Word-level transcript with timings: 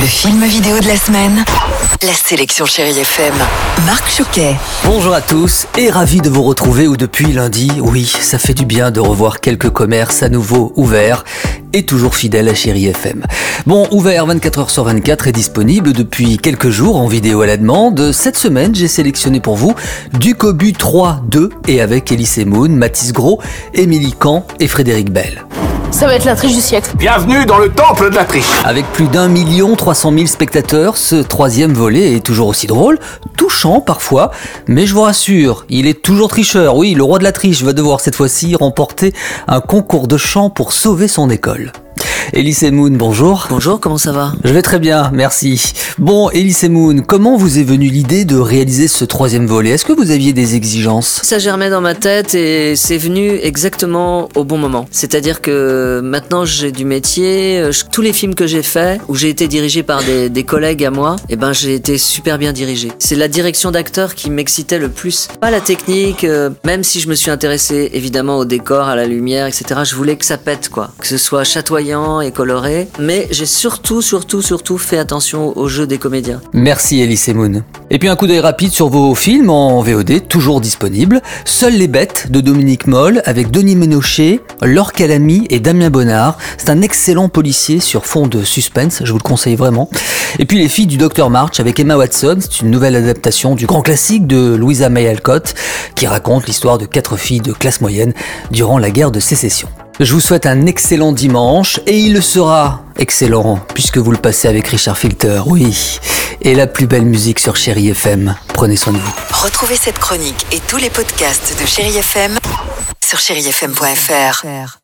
Le 0.00 0.06
film 0.06 0.44
vidéo 0.44 0.78
de 0.78 0.86
la 0.86 0.96
semaine. 0.96 1.44
La 2.02 2.12
sélection 2.12 2.66
Chérie 2.66 2.96
FM. 3.00 3.34
Marc 3.84 4.08
Choquet. 4.08 4.54
Bonjour 4.84 5.12
à 5.12 5.20
tous 5.20 5.66
et 5.76 5.90
ravi 5.90 6.20
de 6.20 6.28
vous 6.28 6.44
retrouver 6.44 6.86
où 6.86 6.96
depuis 6.96 7.32
lundi, 7.32 7.72
oui, 7.80 8.04
ça 8.04 8.38
fait 8.38 8.54
du 8.54 8.64
bien 8.64 8.92
de 8.92 9.00
revoir 9.00 9.40
quelques 9.40 9.70
commerces 9.70 10.22
à 10.22 10.28
nouveau 10.28 10.72
ouverts 10.76 11.24
et 11.72 11.84
toujours 11.84 12.14
fidèles 12.14 12.48
à 12.48 12.54
Chérie 12.54 12.86
FM. 12.86 13.24
Bon, 13.66 13.88
ouvert 13.90 14.26
24 14.26 14.66
h 14.66 14.70
sur 14.70 14.84
24 14.84 15.26
et 15.26 15.32
disponible 15.32 15.92
depuis 15.92 16.38
quelques 16.38 16.70
jours 16.70 16.96
en 16.96 17.08
vidéo 17.08 17.40
à 17.40 17.48
la 17.48 17.56
demande. 17.56 18.12
Cette 18.12 18.38
semaine, 18.38 18.76
j'ai 18.76 18.88
sélectionné 18.88 19.40
pour 19.40 19.56
vous 19.56 19.74
du 20.12 20.36
Cobu 20.36 20.74
3 20.74 21.22
2 21.28 21.50
et 21.66 21.80
avec 21.80 22.12
Elise 22.12 22.46
Moon, 22.46 22.68
Mathis 22.68 23.12
Gros, 23.12 23.42
Émilie 23.74 24.12
Camp 24.12 24.46
et 24.60 24.68
Frédéric 24.68 25.10
Bell. 25.10 25.47
Ça 25.90 26.06
va 26.06 26.14
être 26.14 26.24
la 26.26 26.36
triche 26.36 26.54
du 26.54 26.60
siècle. 26.60 26.92
Bienvenue 26.96 27.44
dans 27.44 27.58
le 27.58 27.70
temple 27.70 28.10
de 28.10 28.14
la 28.14 28.24
triche. 28.24 28.46
Avec 28.64 28.86
plus 28.92 29.08
d'un 29.08 29.26
million 29.26 29.74
trois 29.74 29.94
cent 29.94 30.10
mille 30.10 30.28
spectateurs, 30.28 30.96
ce 30.96 31.16
troisième 31.16 31.72
volet 31.72 32.14
est 32.14 32.24
toujours 32.24 32.48
aussi 32.48 32.66
drôle, 32.66 32.98
touchant 33.36 33.80
parfois, 33.80 34.30
mais 34.66 34.86
je 34.86 34.94
vous 34.94 35.02
rassure, 35.02 35.64
il 35.68 35.86
est 35.86 36.00
toujours 36.02 36.28
tricheur. 36.28 36.76
Oui, 36.76 36.94
le 36.94 37.02
roi 37.02 37.18
de 37.18 37.24
la 37.24 37.32
triche 37.32 37.62
va 37.62 37.72
devoir 37.72 38.00
cette 38.00 38.14
fois-ci 38.14 38.54
remporter 38.54 39.12
un 39.48 39.60
concours 39.60 40.08
de 40.08 40.16
chant 40.16 40.50
pour 40.50 40.72
sauver 40.72 41.08
son 41.08 41.30
école. 41.30 41.72
Elise 42.34 42.62
Moon, 42.70 42.90
bonjour. 42.90 43.46
Bonjour, 43.50 43.80
comment 43.80 43.96
ça 43.98 44.12
va? 44.12 44.32
Je 44.44 44.52
vais 44.52 44.60
très 44.62 44.78
bien, 44.78 45.10
merci. 45.14 45.72
Bon, 45.98 46.28
Elise 46.30 46.64
Moon, 46.68 47.00
comment 47.06 47.36
vous 47.36 47.58
est 47.58 47.62
venue 47.64 47.88
l'idée 47.88 48.24
de 48.24 48.36
réaliser 48.36 48.86
ce 48.86 49.04
troisième 49.04 49.46
volet 49.46 49.70
Est-ce 49.70 49.84
que 49.84 49.92
vous 49.94 50.10
aviez 50.10 50.32
des 50.32 50.54
exigences? 50.54 51.20
Ça 51.22 51.38
germait 51.38 51.70
dans 51.70 51.80
ma 51.80 51.94
tête 51.94 52.34
et 52.34 52.76
c'est 52.76 52.98
venu 52.98 53.38
exactement 53.42 54.28
au 54.34 54.44
bon 54.44 54.58
moment. 54.58 54.86
C'est-à-dire 54.90 55.40
que 55.40 56.00
maintenant 56.04 56.44
j'ai 56.44 56.70
du 56.70 56.84
métier, 56.84 57.58
euh, 57.60 57.72
je- 57.72 57.84
tous 57.90 58.02
les 58.02 58.12
films 58.12 58.34
que 58.34 58.46
j'ai 58.46 58.62
faits, 58.62 59.00
où 59.08 59.14
j'ai 59.14 59.30
été 59.30 59.48
dirigé 59.48 59.82
par 59.82 60.02
des, 60.04 60.28
des 60.28 60.44
collègues 60.44 60.84
à 60.84 60.90
moi, 60.90 61.16
et 61.30 61.36
ben 61.36 61.52
j'ai 61.52 61.74
été 61.74 61.96
super 61.98 62.38
bien 62.38 62.52
dirigé. 62.52 62.92
C'est 62.98 63.16
la 63.16 63.28
direction 63.28 63.70
d'acteur 63.70 64.14
qui 64.14 64.28
m'excitait 64.30 64.78
le 64.78 64.90
plus. 64.90 65.28
Pas 65.40 65.50
la 65.50 65.60
technique, 65.60 66.24
euh, 66.24 66.50
même 66.64 66.84
si 66.84 67.00
je 67.00 67.08
me 67.08 67.14
suis 67.14 67.30
intéressé 67.30 67.90
évidemment 67.94 68.36
au 68.38 68.44
décor, 68.44 68.86
à 68.88 68.96
la 68.96 69.06
lumière, 69.06 69.46
etc. 69.46 69.80
Je 69.84 69.94
voulais 69.94 70.16
que 70.16 70.26
ça 70.26 70.36
pète 70.36 70.68
quoi, 70.68 70.90
que 70.98 71.06
ce 71.06 71.16
soit 71.16 71.44
chatoyant 71.44 72.17
et 72.20 72.30
coloré. 72.30 72.88
Mais 72.98 73.26
j'ai 73.30 73.46
surtout, 73.46 74.02
surtout, 74.02 74.42
surtout 74.42 74.78
fait 74.78 74.98
attention 74.98 75.56
au 75.56 75.68
jeu 75.68 75.86
des 75.86 75.98
comédiens. 75.98 76.40
Merci 76.52 77.00
Elise 77.00 77.28
Moon. 77.28 77.62
Et 77.90 77.98
puis 77.98 78.08
un 78.08 78.16
coup 78.16 78.26
d'œil 78.26 78.40
rapide 78.40 78.72
sur 78.72 78.88
vos 78.88 79.14
films 79.14 79.50
en 79.50 79.80
VOD, 79.80 80.28
toujours 80.28 80.60
disponibles. 80.60 81.22
Seules 81.44 81.76
les 81.76 81.88
bêtes 81.88 82.30
de 82.30 82.40
Dominique 82.40 82.86
Moll 82.86 83.22
avec 83.24 83.50
Denis 83.50 83.76
Ménochet, 83.76 84.40
Laure 84.62 84.92
Calamy 84.92 85.46
et 85.50 85.60
Damien 85.60 85.90
Bonnard. 85.90 86.36
C'est 86.58 86.70
un 86.70 86.82
excellent 86.82 87.28
policier 87.28 87.80
sur 87.80 88.06
fond 88.06 88.26
de 88.26 88.42
suspense, 88.42 89.00
je 89.02 89.10
vous 89.10 89.18
le 89.18 89.22
conseille 89.22 89.56
vraiment. 89.56 89.88
Et 90.38 90.44
puis 90.44 90.58
Les 90.58 90.68
filles 90.68 90.86
du 90.86 90.96
Dr 90.96 91.30
March 91.30 91.60
avec 91.60 91.78
Emma 91.78 91.96
Watson, 91.96 92.38
c'est 92.40 92.60
une 92.60 92.70
nouvelle 92.70 92.96
adaptation 92.96 93.54
du 93.54 93.66
grand 93.66 93.80
classique 93.80 94.26
de 94.26 94.54
Louisa 94.56 94.88
May 94.88 95.06
Alcott 95.06 95.54
qui 95.94 96.06
raconte 96.06 96.46
l'histoire 96.46 96.78
de 96.78 96.84
quatre 96.84 97.16
filles 97.16 97.40
de 97.40 97.52
classe 97.52 97.80
moyenne 97.80 98.12
durant 98.50 98.78
la 98.78 98.90
guerre 98.90 99.10
de 99.10 99.20
sécession. 99.20 99.68
Je 100.00 100.12
vous 100.12 100.20
souhaite 100.20 100.46
un 100.46 100.66
excellent 100.66 101.10
dimanche 101.10 101.80
et 101.86 101.98
il 101.98 102.12
le 102.12 102.20
sera 102.20 102.84
excellent 102.96 103.58
puisque 103.74 103.98
vous 103.98 104.12
le 104.12 104.18
passez 104.18 104.46
avec 104.46 104.68
Richard 104.68 104.96
Filter, 104.96 105.42
oui. 105.46 105.98
Et 106.40 106.54
la 106.54 106.68
plus 106.68 106.86
belle 106.86 107.04
musique 107.04 107.40
sur 107.40 107.56
Chéri 107.56 107.88
FM. 107.88 108.36
Prenez 108.54 108.76
soin 108.76 108.92
de 108.92 108.98
vous. 108.98 109.12
Retrouvez 109.32 109.74
cette 109.74 109.98
chronique 109.98 110.46
et 110.52 110.60
tous 110.60 110.76
les 110.76 110.90
podcasts 110.90 111.60
de 111.60 111.66
Chérie 111.66 111.96
FM 111.96 112.38
sur 113.04 113.18
chérifm.fr. 113.18 114.77